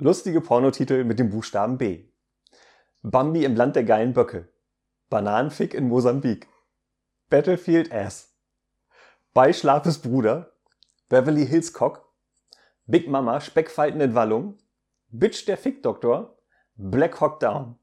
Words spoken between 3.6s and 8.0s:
der geilen Böcke. Bananenfick in Mosambik. Battlefield